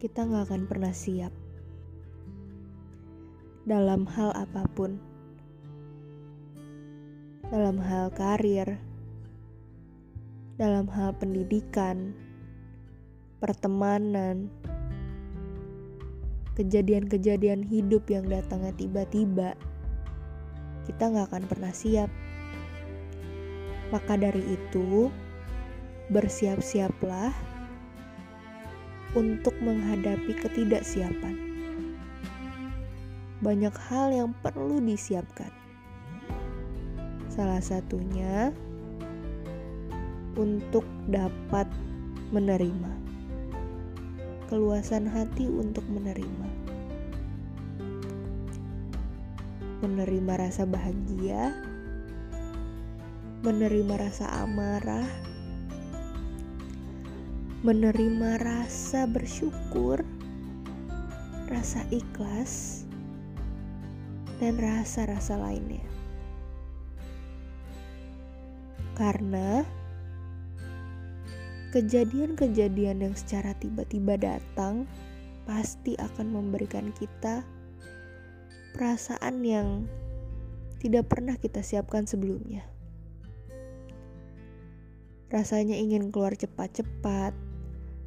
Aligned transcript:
kita 0.00 0.24
nggak 0.24 0.48
akan 0.48 0.64
pernah 0.64 0.96
siap 0.96 1.28
dalam 3.68 4.08
hal 4.08 4.32
apa 4.32 4.64
pun, 4.72 4.96
dalam 7.52 7.76
hal 7.76 8.08
karir, 8.16 8.80
dalam 10.56 10.88
hal 10.88 11.12
pendidikan, 11.20 12.16
pertemanan, 13.44 14.48
kejadian-kejadian 16.56 17.60
hidup 17.60 18.08
yang 18.08 18.24
datangnya 18.24 18.72
tiba-tiba, 18.80 19.52
kita 20.88 21.12
nggak 21.12 21.28
akan 21.28 21.44
pernah 21.44 21.76
siap. 21.76 22.08
Maka 23.92 24.16
dari 24.16 24.56
itu, 24.56 25.12
bersiap-siaplah 26.08 27.49
untuk 29.18 29.54
menghadapi 29.58 30.38
ketidaksiapan. 30.38 31.34
Banyak 33.40 33.74
hal 33.90 34.12
yang 34.12 34.30
perlu 34.44 34.78
disiapkan. 34.84 35.50
Salah 37.32 37.62
satunya 37.64 38.52
untuk 40.36 40.84
dapat 41.08 41.66
menerima. 42.30 42.92
Keluasan 44.46 45.08
hati 45.08 45.46
untuk 45.46 45.82
menerima. 45.88 46.48
Menerima 49.80 50.32
rasa 50.36 50.68
bahagia, 50.68 51.56
menerima 53.40 53.94
rasa 53.96 54.28
amarah, 54.44 55.08
menerima 57.60 58.40
rasa 58.40 59.04
bersyukur, 59.04 60.00
rasa 61.52 61.84
ikhlas, 61.92 62.88
dan 64.40 64.56
rasa-rasa 64.56 65.36
lainnya. 65.36 65.84
Karena 68.96 69.60
kejadian-kejadian 71.76 73.04
yang 73.04 73.12
secara 73.12 73.52
tiba-tiba 73.60 74.16
datang 74.16 74.88
pasti 75.44 76.00
akan 76.00 76.32
memberikan 76.32 76.96
kita 76.96 77.44
perasaan 78.72 79.44
yang 79.44 79.84
tidak 80.80 81.12
pernah 81.12 81.36
kita 81.36 81.60
siapkan 81.60 82.08
sebelumnya. 82.08 82.64
Rasanya 85.28 85.76
ingin 85.76 86.08
keluar 86.08 86.32
cepat-cepat, 86.32 87.49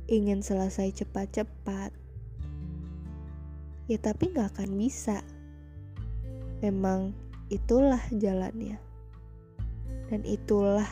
ingin 0.08 0.44
selesai 0.44 1.04
cepat-cepat. 1.04 1.96
Ya 3.88 3.98
tapi 4.00 4.32
gak 4.32 4.56
akan 4.56 4.76
bisa. 4.76 5.24
Memang 6.64 7.16
itulah 7.52 8.02
jalannya. 8.12 8.80
Dan 10.12 10.24
itulah 10.28 10.88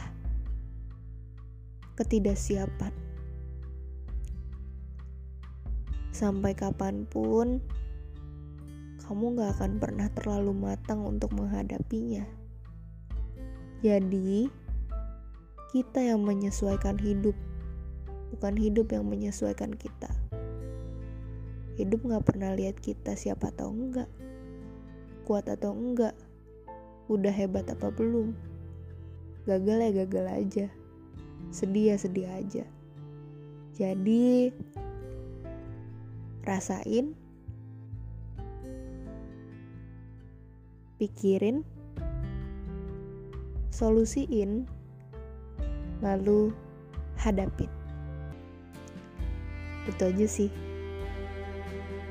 ketidaksiapan. 1.99 2.91
Sampai 6.11 6.53
kapan 6.55 7.07
pun, 7.07 7.63
kamu 9.03 9.39
gak 9.39 9.51
akan 9.59 9.71
pernah 9.79 10.07
terlalu 10.11 10.51
matang 10.55 11.03
untuk 11.03 11.35
menghadapinya. 11.35 12.27
Jadi, 13.81 14.47
kita 15.71 16.03
yang 16.03 16.21
menyesuaikan 16.27 16.99
hidup 16.99 17.33
bukan 18.31 18.55
hidup 18.55 18.95
yang 18.95 19.05
menyesuaikan 19.05 19.75
kita. 19.75 20.09
Hidup 21.75 22.03
gak 22.07 22.25
pernah 22.27 22.55
lihat 22.55 22.79
kita 22.79 23.15
siapa 23.15 23.51
atau 23.51 23.71
enggak, 23.71 24.07
kuat 25.27 25.47
atau 25.47 25.75
enggak, 25.75 26.15
udah 27.11 27.31
hebat 27.31 27.67
apa 27.67 27.91
belum. 27.91 28.35
Gagal 29.47 29.77
ya 29.83 29.91
gagal 30.03 30.25
aja, 30.31 30.65
sedih 31.51 31.95
ya 31.95 31.95
sedih 31.99 32.27
aja. 32.29 32.65
Jadi, 33.75 34.51
rasain, 36.45 37.17
pikirin, 40.99 41.65
solusiin, 43.73 44.69
lalu 46.03 46.53
hadapin 47.17 47.80
itu 49.89 50.01
aja 50.01 50.27
sih 50.29 50.49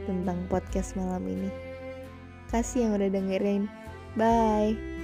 tentang 0.09 0.43
podcast 0.51 0.99
malam 0.99 1.23
ini. 1.27 1.51
Kasih 2.51 2.91
yang 2.91 2.93
udah 2.99 3.11
dengerin. 3.15 3.71
Bye 4.19 5.00